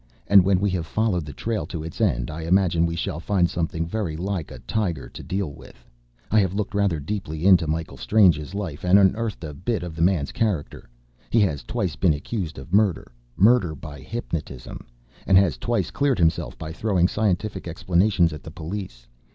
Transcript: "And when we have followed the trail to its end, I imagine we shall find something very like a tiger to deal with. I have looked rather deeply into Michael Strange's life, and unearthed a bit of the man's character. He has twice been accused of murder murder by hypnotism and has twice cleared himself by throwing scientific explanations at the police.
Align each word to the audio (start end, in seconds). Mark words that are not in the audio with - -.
"And 0.25 0.43
when 0.43 0.59
we 0.59 0.71
have 0.71 0.87
followed 0.87 1.25
the 1.27 1.31
trail 1.31 1.67
to 1.67 1.83
its 1.83 2.01
end, 2.01 2.31
I 2.31 2.41
imagine 2.41 2.87
we 2.87 2.95
shall 2.95 3.19
find 3.19 3.47
something 3.47 3.85
very 3.85 4.17
like 4.17 4.49
a 4.49 4.57
tiger 4.57 5.07
to 5.09 5.21
deal 5.21 5.53
with. 5.53 5.85
I 6.31 6.39
have 6.39 6.55
looked 6.55 6.73
rather 6.73 6.99
deeply 6.99 7.45
into 7.45 7.67
Michael 7.67 7.97
Strange's 7.97 8.55
life, 8.55 8.83
and 8.83 8.97
unearthed 8.97 9.43
a 9.43 9.53
bit 9.53 9.83
of 9.83 9.95
the 9.95 10.01
man's 10.01 10.31
character. 10.31 10.89
He 11.29 11.39
has 11.41 11.61
twice 11.61 11.95
been 11.95 12.13
accused 12.15 12.57
of 12.57 12.73
murder 12.73 13.11
murder 13.37 13.75
by 13.75 13.99
hypnotism 13.99 14.87
and 15.27 15.37
has 15.37 15.55
twice 15.59 15.91
cleared 15.91 16.17
himself 16.17 16.57
by 16.57 16.73
throwing 16.73 17.07
scientific 17.07 17.67
explanations 17.67 18.33
at 18.33 18.41
the 18.41 18.49
police. 18.49 19.05